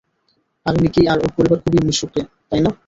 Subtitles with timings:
[0.65, 2.71] আর Nicky আর ওর পরিবার খুবই মিশুকে, তাই না?